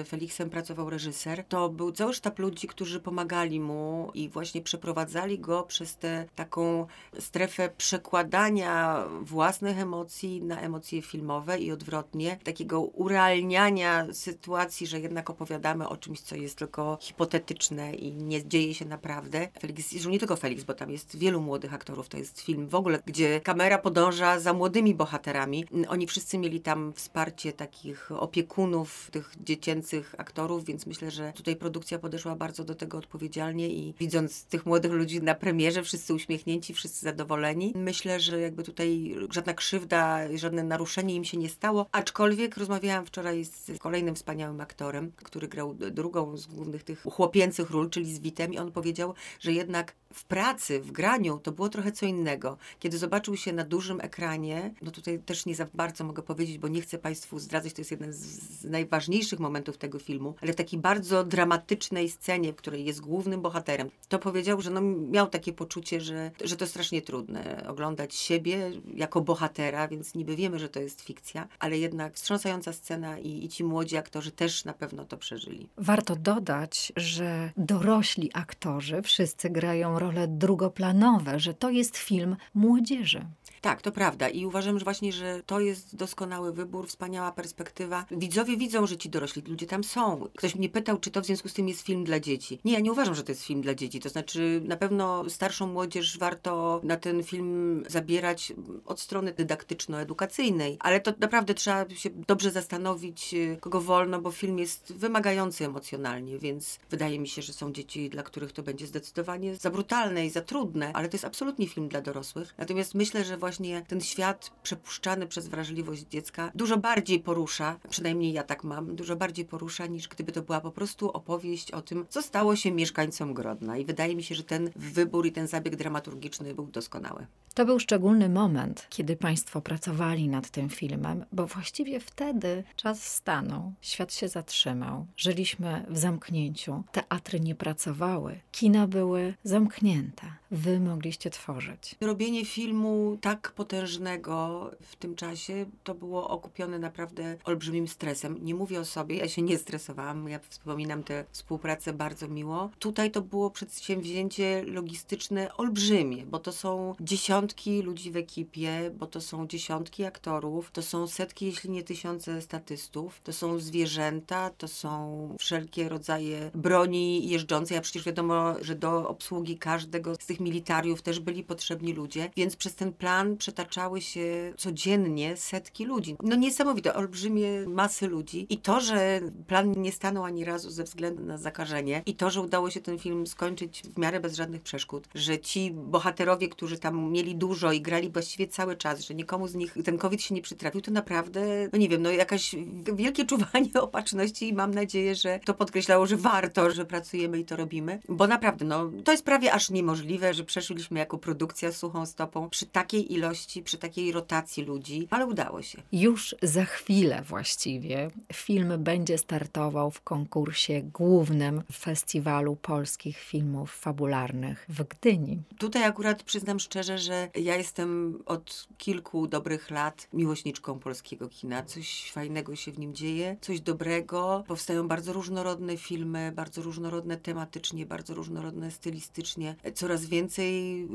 Feliksem 0.08 0.50
pracował 0.50 0.90
reżyser, 0.90 1.44
to 1.48 1.68
był 1.68 1.92
cały 1.92 2.14
sztab 2.14 2.38
ludzi, 2.38 2.66
którzy 2.66 3.00
pomagali 3.00 3.60
mu 3.60 4.10
i 4.14 4.28
właśnie 4.28 4.62
przeprowadzali 4.62 5.38
go 5.38 5.62
przez 5.68 5.96
tę 5.96 6.26
taką 6.34 6.86
strefę 7.18 7.70
przekładania 7.76 9.04
własnych 9.20 9.78
emocji 9.78 10.42
na 10.42 10.60
emocje 10.60 11.02
filmowe 11.02 11.58
i 11.58 11.72
odwrotnie, 11.72 12.38
takiego 12.44 12.80
urealniania 12.80 14.06
sytuacji, 14.12 14.86
że 14.86 15.00
jednak 15.00 15.30
opowiadamy 15.30 15.88
o 15.88 15.96
czymś, 15.96 16.20
co 16.20 16.36
jest 16.36 16.58
tylko 16.58 16.98
hipotetyczne 17.00 17.94
i 17.94 18.12
nie 18.12 18.48
dzieje 18.48 18.74
się 18.74 18.84
naprawdę. 18.84 19.48
Felix, 19.60 19.90
zresztą 19.90 20.10
nie 20.10 20.18
tylko 20.18 20.36
Felix, 20.36 20.64
bo 20.64 20.74
tam 20.74 20.90
jest 20.90 21.16
wielu 21.16 21.40
młodych 21.40 21.74
aktorów, 21.74 22.08
to 22.08 22.18
jest 22.18 22.40
film 22.40 22.68
w 22.68 22.74
ogóle, 22.74 22.98
gdzie 23.06 23.40
kamera 23.40 23.78
podąża 23.78 24.40
za 24.40 24.52
młodymi 24.52 24.94
bohaterami. 24.94 25.64
Oni 25.88 26.06
wszyscy 26.06 26.38
mieli 26.38 26.60
tam 26.60 26.92
wsparcie 26.92 27.52
takich 27.52 28.12
opiekunów, 28.12 29.10
tych 29.10 29.34
dziecięcych 29.44 30.14
aktorów, 30.18 30.64
więc 30.64 30.86
myślę, 30.86 31.10
że 31.10 31.32
tutaj 31.32 31.56
produkcja 31.56 31.98
podeszła 31.98 32.36
bardzo 32.36 32.64
do 32.64 32.74
tego 32.74 32.98
odpowiedzialnie 32.98 33.68
i 33.68 33.94
widząc 33.98 34.44
tych 34.44 34.66
młodych 34.66 34.92
ludzi 34.92 35.22
naprawdę 35.22 35.47
premierze, 35.48 35.82
wszyscy 35.82 36.14
uśmiechnięci, 36.14 36.74
wszyscy 36.74 37.00
zadowoleni. 37.00 37.72
Myślę, 37.76 38.20
że 38.20 38.40
jakby 38.40 38.62
tutaj 38.62 39.16
żadna 39.30 39.54
krzywda, 39.54 40.18
żadne 40.34 40.62
naruszenie 40.62 41.14
im 41.14 41.24
się 41.24 41.36
nie 41.36 41.48
stało, 41.48 41.86
aczkolwiek 41.92 42.56
rozmawiałam 42.56 43.06
wczoraj 43.06 43.44
z 43.44 43.78
kolejnym 43.78 44.14
wspaniałym 44.14 44.60
aktorem, 44.60 45.12
który 45.16 45.48
grał 45.48 45.74
drugą 45.74 46.36
z 46.36 46.46
głównych 46.46 46.84
tych 46.84 47.02
chłopięcych 47.02 47.70
ról, 47.70 47.90
czyli 47.90 48.14
z 48.14 48.18
Witem 48.18 48.52
i 48.52 48.58
on 48.58 48.72
powiedział, 48.72 49.14
że 49.40 49.52
jednak 49.52 49.94
w 50.12 50.24
pracy, 50.24 50.80
w 50.80 50.92
graniu 50.92 51.38
to 51.42 51.52
było 51.52 51.68
trochę 51.68 51.92
co 51.92 52.06
innego. 52.06 52.56
Kiedy 52.78 52.98
zobaczył 52.98 53.36
się 53.36 53.52
na 53.52 53.64
dużym 53.64 54.00
ekranie, 54.00 54.74
no 54.82 54.90
tutaj 54.90 55.18
też 55.18 55.46
nie 55.46 55.54
za 55.54 55.66
bardzo 55.74 56.04
mogę 56.04 56.22
powiedzieć, 56.22 56.58
bo 56.58 56.68
nie 56.68 56.80
chcę 56.80 56.98
Państwu 56.98 57.38
zdradzać, 57.38 57.72
to 57.72 57.80
jest 57.80 57.90
jeden 57.90 58.12
z, 58.12 58.64
najważniejszych 58.64 59.40
momentów 59.40 59.78
tego 59.78 59.98
filmu, 59.98 60.34
ale 60.42 60.52
w 60.52 60.56
takiej 60.56 60.80
bardzo 60.80 61.24
dramatycznej 61.24 62.10
scenie, 62.10 62.52
w 62.52 62.56
której 62.56 62.84
jest 62.84 63.00
głównym 63.00 63.42
bohaterem, 63.42 63.90
to 64.08 64.18
powiedział, 64.18 64.60
że 64.60 64.70
no 64.70 64.80
miał 65.10 65.26
takie 65.38 65.52
poczucie, 65.52 66.00
że, 66.00 66.30
że 66.44 66.56
to 66.56 66.66
strasznie 66.66 67.02
trudne 67.02 67.64
oglądać 67.68 68.14
siebie 68.14 68.70
jako 68.94 69.20
bohatera, 69.20 69.88
więc 69.88 70.14
niby 70.14 70.36
wiemy, 70.36 70.58
że 70.58 70.68
to 70.68 70.80
jest 70.80 71.00
fikcja, 71.00 71.48
ale 71.58 71.78
jednak 71.78 72.14
wstrząsająca 72.14 72.72
scena 72.72 73.18
i, 73.18 73.44
i 73.44 73.48
ci 73.48 73.64
młodzi 73.64 73.96
aktorzy 73.96 74.30
też 74.30 74.64
na 74.64 74.72
pewno 74.72 75.04
to 75.04 75.16
przeżyli. 75.16 75.68
Warto 75.76 76.16
dodać, 76.16 76.92
że 76.96 77.52
dorośli 77.56 78.30
aktorzy 78.34 79.02
wszyscy 79.02 79.50
grają 79.50 79.98
role 79.98 80.28
drugoplanowe, 80.28 81.40
że 81.40 81.54
to 81.54 81.70
jest 81.70 81.96
film 81.96 82.36
młodzieży. 82.54 83.26
Tak, 83.60 83.82
to 83.82 83.92
prawda 83.92 84.28
i 84.28 84.44
uważam, 84.44 84.78
że 84.78 84.84
właśnie, 84.84 85.12
że 85.12 85.42
to 85.46 85.60
jest 85.60 85.96
doskonały 85.96 86.52
wybór, 86.52 86.88
wspaniała 86.88 87.32
perspektywa. 87.32 88.04
Widzowie 88.10 88.56
widzą, 88.56 88.86
że 88.86 88.96
ci 88.96 89.10
dorośli 89.10 89.42
ludzie 89.42 89.66
tam 89.66 89.84
są. 89.84 90.28
Ktoś 90.36 90.54
mnie 90.54 90.68
pytał, 90.68 90.98
czy 90.98 91.10
to 91.10 91.20
w 91.20 91.26
związku 91.26 91.48
z 91.48 91.52
tym 91.54 91.68
jest 91.68 91.80
film 91.80 92.04
dla 92.04 92.20
dzieci. 92.20 92.58
Nie, 92.64 92.72
ja 92.72 92.80
nie 92.80 92.92
uważam, 92.92 93.14
że 93.14 93.22
to 93.22 93.32
jest 93.32 93.44
film 93.44 93.60
dla 93.60 93.74
dzieci. 93.74 94.00
To 94.00 94.08
znaczy, 94.08 94.62
na 94.64 94.76
pewno 94.76 95.27
starszą 95.30 95.66
młodzież 95.66 96.18
warto 96.18 96.80
na 96.84 96.96
ten 96.96 97.22
film 97.22 97.84
zabierać 97.88 98.52
od 98.86 99.00
strony 99.00 99.32
dydaktyczno-edukacyjnej, 99.32 100.76
ale 100.80 101.00
to 101.00 101.12
naprawdę 101.20 101.54
trzeba 101.54 101.90
się 101.94 102.10
dobrze 102.10 102.50
zastanowić, 102.50 103.34
kogo 103.60 103.80
wolno, 103.80 104.20
bo 104.20 104.30
film 104.30 104.58
jest 104.58 104.92
wymagający 104.92 105.64
emocjonalnie, 105.64 106.38
więc 106.38 106.78
wydaje 106.90 107.18
mi 107.18 107.28
się, 107.28 107.42
że 107.42 107.52
są 107.52 107.72
dzieci, 107.72 108.10
dla 108.10 108.22
których 108.22 108.52
to 108.52 108.62
będzie 108.62 108.86
zdecydowanie 108.86 109.56
za 109.56 109.70
brutalne 109.70 110.26
i 110.26 110.30
za 110.30 110.40
trudne, 110.40 110.92
ale 110.94 111.08
to 111.08 111.14
jest 111.14 111.24
absolutnie 111.24 111.68
film 111.68 111.88
dla 111.88 112.00
dorosłych. 112.00 112.54
Natomiast 112.58 112.94
myślę, 112.94 113.24
że 113.24 113.36
właśnie 113.36 113.82
ten 113.88 114.00
świat 114.00 114.50
przepuszczany 114.62 115.26
przez 115.26 115.48
wrażliwość 115.48 116.02
dziecka 116.10 116.50
dużo 116.54 116.76
bardziej 116.76 117.20
porusza, 117.20 117.78
przynajmniej 117.90 118.32
ja 118.32 118.42
tak 118.42 118.64
mam, 118.64 118.96
dużo 118.96 119.16
bardziej 119.16 119.44
porusza 119.44 119.86
niż 119.86 120.08
gdyby 120.08 120.32
to 120.32 120.42
była 120.42 120.60
po 120.60 120.70
prostu 120.70 121.10
opowieść 121.10 121.70
o 121.70 121.82
tym, 121.82 122.06
co 122.08 122.22
stało 122.22 122.56
się 122.56 122.70
mieszkańcom 122.70 123.34
Grodna. 123.34 123.76
I 123.76 123.84
wydaje 123.84 124.16
mi 124.16 124.22
się, 124.22 124.34
że 124.34 124.44
ten 124.44 124.70
wybór 124.76 125.17
i 125.26 125.32
ten 125.32 125.46
zabieg 125.46 125.76
dramaturgiczny 125.76 126.54
był 126.54 126.66
doskonały. 126.66 127.26
To 127.54 127.64
był 127.64 127.78
szczególny 127.80 128.28
moment, 128.28 128.86
kiedy 128.90 129.16
Państwo 129.16 129.60
pracowali 129.60 130.28
nad 130.28 130.50
tym 130.50 130.68
filmem, 130.68 131.24
bo 131.32 131.46
właściwie 131.46 132.00
wtedy 132.00 132.64
czas 132.76 133.02
stanął, 133.02 133.72
świat 133.80 134.14
się 134.14 134.28
zatrzymał, 134.28 135.06
żyliśmy 135.16 135.86
w 135.88 135.98
zamknięciu, 135.98 136.84
teatry 136.92 137.40
nie 137.40 137.54
pracowały, 137.54 138.40
kina 138.52 138.86
były 138.86 139.34
zamknięte. 139.44 140.37
Wy 140.50 140.80
mogliście 140.80 141.30
tworzyć. 141.30 141.94
Robienie 142.00 142.44
filmu 142.44 143.18
tak 143.20 143.52
potężnego 143.52 144.70
w 144.80 144.96
tym 144.96 145.14
czasie 145.14 145.66
to 145.84 145.94
było 145.94 146.28
okupione 146.28 146.78
naprawdę 146.78 147.36
olbrzymim 147.44 147.88
stresem. 147.88 148.38
Nie 148.44 148.54
mówię 148.54 148.80
o 148.80 148.84
sobie, 148.84 149.16
ja 149.16 149.28
się 149.28 149.42
nie 149.42 149.58
stresowałam, 149.58 150.28
ja 150.28 150.38
wspominam 150.48 151.02
tę 151.02 151.24
współpracę 151.30 151.92
bardzo 151.92 152.28
miło. 152.28 152.70
Tutaj 152.78 153.10
to 153.10 153.22
było 153.22 153.50
przedsięwzięcie 153.50 154.62
logistyczne 154.66 155.56
olbrzymie, 155.56 156.26
bo 156.26 156.38
to 156.38 156.52
są 156.52 156.94
dziesiątki 157.00 157.82
ludzi 157.82 158.10
w 158.10 158.16
ekipie, 158.16 158.90
bo 158.98 159.06
to 159.06 159.20
są 159.20 159.46
dziesiątki 159.46 160.04
aktorów, 160.04 160.70
to 160.70 160.82
są 160.82 161.06
setki, 161.06 161.46
jeśli 161.46 161.70
nie 161.70 161.82
tysiące 161.82 162.42
statystów, 162.42 163.20
to 163.24 163.32
są 163.32 163.58
zwierzęta, 163.58 164.50
to 164.50 164.68
są 164.68 165.36
wszelkie 165.38 165.88
rodzaje 165.88 166.50
broni 166.54 167.28
jeżdżącej, 167.28 167.76
a 167.76 167.80
przecież 167.80 168.04
wiadomo, 168.04 168.54
że 168.60 168.74
do 168.74 169.08
obsługi 169.08 169.58
każdego 169.58 170.14
z 170.14 170.26
tych 170.26 170.37
militariów 170.40 171.02
też 171.02 171.20
byli 171.20 171.44
potrzebni 171.44 171.92
ludzie, 171.92 172.30
więc 172.36 172.56
przez 172.56 172.74
ten 172.74 172.92
plan 172.92 173.36
przetaczały 173.36 174.00
się 174.00 174.52
codziennie 174.56 175.36
setki 175.36 175.84
ludzi. 175.84 176.16
No 176.22 176.36
niesamowite, 176.36 176.94
olbrzymie 176.94 177.66
masy 177.66 178.08
ludzi 178.08 178.46
i 178.50 178.58
to, 178.58 178.80
że 178.80 179.20
plan 179.46 179.72
nie 179.72 179.92
stanął 179.92 180.24
ani 180.24 180.44
razu 180.44 180.70
ze 180.70 180.84
względu 180.84 181.24
na 181.24 181.38
zakażenie 181.38 182.02
i 182.06 182.14
to, 182.14 182.30
że 182.30 182.40
udało 182.40 182.70
się 182.70 182.80
ten 182.80 182.98
film 182.98 183.26
skończyć 183.26 183.82
w 183.82 183.98
miarę 183.98 184.20
bez 184.20 184.34
żadnych 184.34 184.62
przeszkód, 184.62 185.08
że 185.14 185.38
ci 185.38 185.70
bohaterowie, 185.70 186.48
którzy 186.48 186.78
tam 186.78 187.12
mieli 187.12 187.36
dużo 187.36 187.72
i 187.72 187.80
grali 187.80 188.10
właściwie 188.10 188.48
cały 188.48 188.76
czas, 188.76 189.00
że 189.00 189.14
nikomu 189.14 189.48
z 189.48 189.54
nich 189.54 189.74
ten 189.84 189.98
COVID 189.98 190.22
się 190.22 190.34
nie 190.34 190.42
przytrafił, 190.42 190.80
to 190.80 190.90
naprawdę, 190.90 191.68
no 191.72 191.78
nie 191.78 191.88
wiem, 191.88 192.02
no 192.02 192.10
jakaś 192.10 192.54
wielkie 192.94 193.24
czuwanie 193.24 193.72
opatrzności 193.80 194.48
i 194.48 194.52
mam 194.52 194.74
nadzieję, 194.74 195.14
że 195.14 195.40
to 195.44 195.54
podkreślało, 195.54 196.06
że 196.06 196.16
warto, 196.16 196.70
że 196.70 196.84
pracujemy 196.84 197.38
i 197.38 197.44
to 197.44 197.56
robimy, 197.56 198.00
bo 198.08 198.26
naprawdę, 198.26 198.64
no 198.64 198.90
to 199.04 199.12
jest 199.12 199.24
prawie 199.24 199.52
aż 199.52 199.70
niemożliwe, 199.70 200.27
że 200.34 200.44
przeszliśmy 200.44 200.98
jako 200.98 201.18
produkcja 201.18 201.72
suchą 201.72 202.06
stopą 202.06 202.50
przy 202.50 202.66
takiej 202.66 203.12
ilości, 203.12 203.62
przy 203.62 203.78
takiej 203.78 204.12
rotacji 204.12 204.64
ludzi, 204.64 205.08
ale 205.10 205.26
udało 205.26 205.62
się. 205.62 205.82
Już 205.92 206.34
za 206.42 206.64
chwilę 206.64 207.22
właściwie 207.22 208.10
film 208.32 208.72
będzie 208.78 209.18
startował 209.18 209.90
w 209.90 210.00
konkursie 210.00 210.82
głównym 210.82 211.62
festiwalu 211.72 212.56
polskich 212.56 213.18
filmów 213.18 213.72
fabularnych 213.76 214.66
w 214.68 214.84
Gdyni. 214.84 215.42
Tutaj 215.58 215.84
akurat 215.84 216.22
przyznam 216.22 216.60
szczerze, 216.60 216.98
że 216.98 217.30
ja 217.34 217.56
jestem 217.56 218.18
od 218.26 218.68
kilku 218.78 219.26
dobrych 219.26 219.70
lat 219.70 220.08
miłośniczką 220.12 220.78
polskiego 220.78 221.28
kina. 221.28 221.62
Coś 221.62 222.12
fajnego 222.12 222.56
się 222.56 222.72
w 222.72 222.78
nim 222.78 222.94
dzieje, 222.94 223.36
coś 223.40 223.60
dobrego. 223.60 224.44
Powstają 224.46 224.88
bardzo 224.88 225.12
różnorodne 225.12 225.76
filmy, 225.76 226.32
bardzo 226.36 226.62
różnorodne 226.62 227.16
tematycznie, 227.16 227.86
bardzo 227.86 228.14
różnorodne 228.14 228.70
stylistycznie. 228.70 229.56
Coraz 229.74 230.06
więcej 230.06 230.17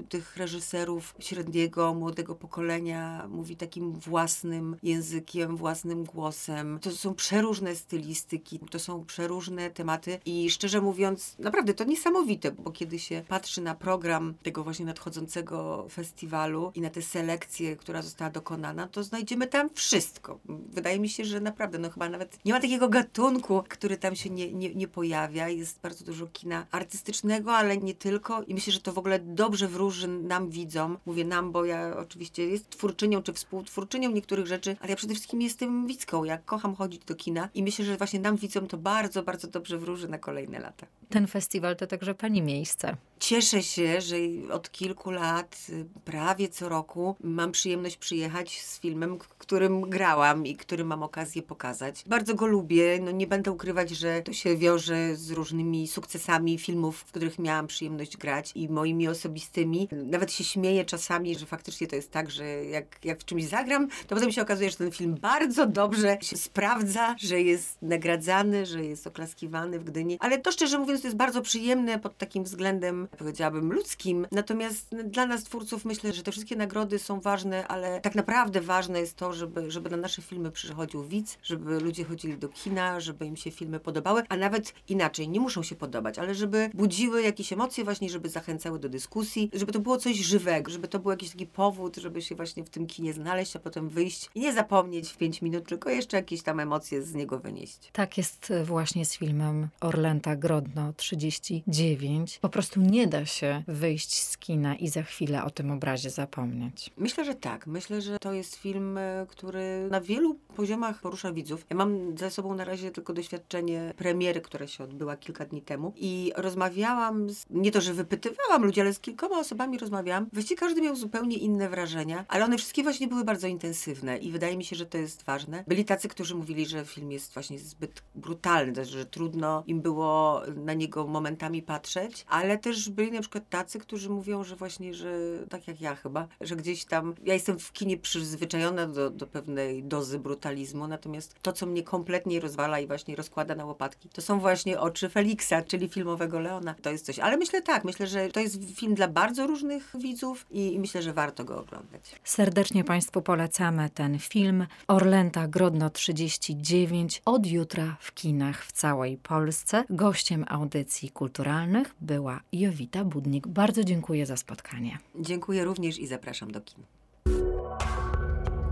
tych 0.09 0.37
reżyserów 0.37 1.15
średniego, 1.19 1.93
młodego 1.93 2.35
pokolenia 2.35 3.27
mówi 3.29 3.55
takim 3.55 3.93
własnym 3.93 4.77
językiem, 4.83 5.57
własnym 5.57 6.03
głosem. 6.03 6.79
To 6.81 6.91
są 6.91 7.15
przeróżne 7.15 7.75
stylistyki, 7.75 8.59
to 8.59 8.79
są 8.79 9.05
przeróżne 9.05 9.69
tematy 9.69 10.19
i 10.25 10.49
szczerze 10.49 10.81
mówiąc, 10.81 11.35
naprawdę 11.39 11.73
to 11.73 11.83
niesamowite, 11.83 12.51
bo 12.51 12.71
kiedy 12.71 12.99
się 12.99 13.23
patrzy 13.27 13.61
na 13.61 13.75
program 13.75 14.33
tego 14.43 14.63
właśnie 14.63 14.85
nadchodzącego 14.85 15.87
festiwalu 15.91 16.71
i 16.75 16.81
na 16.81 16.89
tę 16.89 17.01
selekcję, 17.01 17.75
która 17.75 18.01
została 18.01 18.29
dokonana, 18.29 18.87
to 18.87 19.03
znajdziemy 19.03 19.47
tam 19.47 19.69
wszystko. 19.73 20.39
Wydaje 20.69 20.99
mi 20.99 21.09
się, 21.09 21.25
że 21.25 21.39
naprawdę, 21.39 21.79
no 21.79 21.89
chyba 21.89 22.09
nawet 22.09 22.45
nie 22.45 22.53
ma 22.53 22.59
takiego 22.59 22.89
gatunku, 22.89 23.63
który 23.69 23.97
tam 23.97 24.15
się 24.15 24.29
nie, 24.29 24.53
nie, 24.53 24.75
nie 24.75 24.87
pojawia. 24.87 25.49
Jest 25.49 25.79
bardzo 25.81 26.05
dużo 26.05 26.27
kina 26.27 26.67
artystycznego, 26.71 27.53
ale 27.53 27.77
nie 27.77 27.93
tylko 27.93 28.43
i 28.43 28.53
myślę, 28.53 28.73
że 28.73 28.79
to 28.79 28.93
w 28.93 28.97
ogóle 28.97 29.12
dobrze 29.19 29.67
wróży 29.67 30.07
nam 30.07 30.49
widzom. 30.49 30.97
Mówię 31.05 31.25
nam, 31.25 31.51
bo 31.51 31.65
ja 31.65 31.97
oczywiście 31.97 32.47
jest 32.47 32.69
twórczynią 32.69 33.23
czy 33.23 33.33
współtwórczynią 33.33 34.11
niektórych 34.11 34.47
rzeczy, 34.47 34.75
ale 34.79 34.89
ja 34.89 34.95
przede 34.95 35.13
wszystkim 35.13 35.41
jestem 35.41 35.87
widzką. 35.87 36.23
Ja 36.23 36.37
kocham 36.37 36.75
chodzić 36.75 37.05
do 37.05 37.15
kina 37.15 37.49
i 37.53 37.63
myślę, 37.63 37.85
że 37.85 37.97
właśnie 37.97 38.19
nam 38.19 38.35
widzom 38.35 38.67
to 38.67 38.77
bardzo, 38.77 39.23
bardzo 39.23 39.47
dobrze 39.47 39.77
wróży 39.77 40.07
na 40.07 40.17
kolejne 40.17 40.59
lata. 40.59 40.87
Ten 41.09 41.27
festiwal 41.27 41.75
to 41.75 41.87
także 41.87 42.15
pani 42.15 42.41
miejsce. 42.41 42.97
Cieszę 43.19 43.63
się, 43.63 44.01
że 44.01 44.15
od 44.51 44.71
kilku 44.71 45.11
lat, 45.11 45.67
prawie 46.05 46.49
co 46.49 46.69
roku, 46.69 47.15
mam 47.23 47.51
przyjemność 47.51 47.97
przyjechać 47.97 48.61
z 48.61 48.79
filmem, 48.79 49.17
którym 49.37 49.81
grałam 49.81 50.45
i 50.45 50.55
który 50.55 50.85
mam 50.85 51.03
okazję 51.03 51.41
pokazać. 51.41 52.03
Bardzo 52.07 52.35
go 52.35 52.45
lubię. 52.45 52.99
No 53.01 53.11
nie 53.11 53.27
będę 53.27 53.51
ukrywać, 53.51 53.89
że 53.89 54.21
to 54.21 54.33
się 54.33 54.57
wiąże 54.57 55.15
z 55.15 55.31
różnymi 55.31 55.87
sukcesami 55.87 56.57
filmów, 56.57 56.97
w 56.97 57.05
których 57.05 57.39
miałam 57.39 57.67
przyjemność 57.67 58.17
grać 58.17 58.51
i 58.55 58.69
osobistymi. 59.07 59.89
Nawet 59.91 60.31
się 60.31 60.43
śmieję 60.43 60.85
czasami, 60.85 61.35
że 61.35 61.45
faktycznie 61.45 61.87
to 61.87 61.95
jest 61.95 62.11
tak, 62.11 62.31
że 62.31 62.45
jak, 62.65 63.05
jak 63.05 63.19
w 63.19 63.25
czymś 63.25 63.43
zagram, 63.43 63.87
to 64.07 64.15
potem 64.15 64.31
się 64.31 64.41
okazuje, 64.41 64.69
że 64.69 64.77
ten 64.77 64.91
film 64.91 65.17
bardzo 65.21 65.67
dobrze 65.67 66.17
się 66.21 66.37
sprawdza, 66.37 67.15
że 67.19 67.41
jest 67.41 67.81
nagradzany, 67.81 68.65
że 68.65 68.85
jest 68.85 69.07
oklaskiwany 69.07 69.79
w 69.79 69.83
Gdyni. 69.83 70.17
Ale 70.19 70.39
to 70.39 70.51
szczerze 70.51 70.79
mówiąc 70.79 71.01
to 71.01 71.07
jest 71.07 71.17
bardzo 71.17 71.41
przyjemne 71.41 71.99
pod 71.99 72.17
takim 72.17 72.43
względem, 72.43 73.07
powiedziałabym, 73.17 73.73
ludzkim. 73.73 74.27
Natomiast 74.31 74.95
dla 75.03 75.25
nas 75.25 75.43
twórców 75.43 75.85
myślę, 75.85 76.13
że 76.13 76.23
te 76.23 76.31
wszystkie 76.31 76.55
nagrody 76.55 76.99
są 76.99 77.19
ważne, 77.19 77.67
ale 77.67 78.01
tak 78.01 78.15
naprawdę 78.15 78.61
ważne 78.61 78.99
jest 78.99 79.15
to, 79.15 79.33
żeby, 79.33 79.71
żeby 79.71 79.89
na 79.89 79.97
nasze 79.97 80.21
filmy 80.21 80.51
przychodził 80.51 81.03
widz, 81.03 81.37
żeby 81.43 81.79
ludzie 81.79 82.03
chodzili 82.05 82.37
do 82.37 82.49
kina, 82.49 82.99
żeby 82.99 83.25
im 83.25 83.35
się 83.35 83.51
filmy 83.51 83.79
podobały, 83.79 84.23
a 84.29 84.37
nawet 84.37 84.73
inaczej, 84.89 85.29
nie 85.29 85.39
muszą 85.39 85.63
się 85.63 85.75
podobać, 85.75 86.19
ale 86.19 86.35
żeby 86.35 86.69
budziły 86.73 87.21
jakieś 87.21 87.53
emocje 87.53 87.83
właśnie, 87.83 88.09
żeby 88.09 88.29
zachęcały 88.29 88.79
do 88.79 88.89
dyskusji, 88.93 89.49
żeby 89.53 89.71
to 89.71 89.79
było 89.79 89.97
coś 89.97 90.17
żywego, 90.17 90.71
żeby 90.71 90.87
to 90.87 90.99
był 90.99 91.11
jakiś 91.11 91.29
taki 91.29 91.45
powód, 91.45 91.97
żeby 91.97 92.21
się 92.21 92.35
właśnie 92.35 92.63
w 92.63 92.69
tym 92.69 92.87
kinie 92.87 93.13
znaleźć, 93.13 93.55
a 93.55 93.59
potem 93.59 93.89
wyjść 93.89 94.29
i 94.35 94.39
nie 94.39 94.53
zapomnieć 94.53 95.09
w 95.09 95.17
pięć 95.17 95.41
minut, 95.41 95.67
tylko 95.67 95.89
jeszcze 95.89 96.17
jakieś 96.17 96.43
tam 96.43 96.59
emocje 96.59 97.03
z 97.03 97.13
niego 97.13 97.39
wynieść. 97.39 97.89
Tak 97.91 98.17
jest 98.17 98.53
właśnie 98.63 99.05
z 99.05 99.17
filmem 99.17 99.67
Orlęta 99.81 100.35
Grodno 100.35 100.93
39. 100.93 102.39
Po 102.39 102.49
prostu 102.49 102.81
nie 102.81 103.07
da 103.07 103.25
się 103.25 103.63
wyjść 103.67 104.23
z 104.23 104.37
kina 104.37 104.75
i 104.75 104.87
za 104.87 105.03
chwilę 105.03 105.43
o 105.43 105.49
tym 105.49 105.71
obrazie 105.71 106.09
zapomnieć. 106.09 106.91
Myślę, 106.97 107.25
że 107.25 107.35
tak. 107.35 107.67
Myślę, 107.67 108.01
że 108.01 108.19
to 108.19 108.33
jest 108.33 108.55
film, 108.55 108.97
e, 108.97 109.25
który 109.29 109.87
na 109.91 110.01
wielu 110.01 110.35
poziomach 110.55 111.01
porusza 111.01 111.33
widzów. 111.33 111.65
Ja 111.69 111.75
mam 111.75 112.17
ze 112.17 112.31
sobą 112.31 112.55
na 112.55 112.65
razie 112.65 112.91
tylko 112.91 113.13
doświadczenie 113.13 113.93
premiery, 113.97 114.41
która 114.41 114.67
się 114.67 114.83
odbyła 114.83 115.17
kilka 115.17 115.45
dni 115.45 115.61
temu 115.61 115.93
i 115.95 116.31
rozmawiałam, 116.35 117.29
z, 117.29 117.45
nie 117.49 117.71
to, 117.71 117.81
że 117.81 117.93
wypytywałam 117.93 118.63
ale 118.81 118.93
z 118.93 118.99
kilkoma 118.99 119.39
osobami 119.39 119.77
rozmawiałam. 119.77 120.27
Właściwie 120.33 120.59
każdy 120.59 120.81
miał 120.81 120.95
zupełnie 120.95 121.37
inne 121.37 121.69
wrażenia, 121.69 122.25
ale 122.27 122.45
one 122.45 122.57
wszystkie 122.57 122.83
właśnie 122.83 123.07
były 123.07 123.23
bardzo 123.23 123.47
intensywne 123.47 124.17
i 124.17 124.31
wydaje 124.31 124.57
mi 124.57 124.65
się, 124.65 124.75
że 124.75 124.85
to 124.85 124.97
jest 124.97 125.23
ważne. 125.23 125.63
Byli 125.67 125.85
tacy, 125.85 126.07
którzy 126.07 126.35
mówili, 126.35 126.65
że 126.65 126.85
film 126.85 127.11
jest 127.11 127.33
właśnie 127.33 127.59
zbyt 127.59 128.03
brutalny, 128.15 128.85
że 128.85 129.05
trudno 129.05 129.63
im 129.67 129.81
było 129.81 130.41
na 130.55 130.73
niego 130.73 131.07
momentami 131.07 131.61
patrzeć, 131.61 132.25
ale 132.29 132.57
też 132.57 132.89
byli 132.89 133.11
na 133.11 133.21
przykład 133.21 133.49
tacy, 133.49 133.79
którzy 133.79 134.09
mówią, 134.09 134.43
że 134.43 134.55
właśnie, 134.55 134.93
że 134.93 135.15
tak 135.49 135.67
jak 135.67 135.81
ja 135.81 135.95
chyba, 135.95 136.27
że 136.41 136.55
gdzieś 136.55 136.85
tam, 136.85 137.15
ja 137.23 137.33
jestem 137.33 137.59
w 137.59 137.71
kinie 137.71 137.97
przyzwyczajona 137.97 138.87
do, 138.87 139.09
do 139.09 139.27
pewnej 139.27 139.83
dozy 139.83 140.19
brutalizmu, 140.19 140.87
natomiast 140.87 141.35
to, 141.41 141.53
co 141.53 141.65
mnie 141.65 141.83
kompletnie 141.83 142.39
rozwala 142.39 142.79
i 142.79 142.87
właśnie 142.87 143.15
rozkłada 143.15 143.55
na 143.55 143.65
łopatki, 143.65 144.09
to 144.09 144.21
są 144.21 144.39
właśnie 144.39 144.79
oczy 144.79 145.09
Feliksa, 145.09 145.61
czyli 145.61 145.89
filmowego 145.89 146.39
Leona. 146.39 146.75
To 146.81 146.91
jest 146.91 147.05
coś, 147.05 147.19
ale 147.19 147.37
myślę 147.37 147.61
tak, 147.61 147.83
myślę, 147.83 148.07
że 148.07 148.27
to 148.27 148.39
jest 148.39 148.62
film 148.75 148.95
dla 148.95 149.07
bardzo 149.07 149.47
różnych 149.47 149.91
widzów 149.99 150.45
i, 150.51 150.73
i 150.73 150.79
myślę, 150.79 151.01
że 151.01 151.13
warto 151.13 151.45
go 151.45 151.59
oglądać. 151.59 152.15
Serdecznie 152.23 152.83
Państwu 152.83 153.21
polecamy 153.21 153.89
ten 153.89 154.19
film 154.19 154.67
Orlęta 154.87 155.47
Grodno 155.47 155.89
39 155.89 157.21
od 157.25 157.47
jutra 157.47 157.97
w 157.99 158.13
kinach 158.13 158.65
w 158.65 158.71
całej 158.71 159.17
Polsce. 159.17 159.83
Gościem 159.89 160.45
audycji 160.47 161.09
kulturalnych 161.09 161.95
była 162.01 162.39
Jowita 162.51 163.05
Budnik. 163.05 163.47
Bardzo 163.47 163.83
dziękuję 163.83 164.25
za 164.25 164.37
spotkanie. 164.37 164.97
Dziękuję 165.19 165.63
również 165.63 165.99
i 165.99 166.07
zapraszam 166.07 166.51
do 166.51 166.61
kin. 166.61 166.83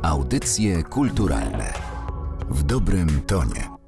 Audycje 0.03 0.83
kulturalne 0.83 1.73
w 2.49 2.63
dobrym 2.63 3.21
tonie. 3.21 3.80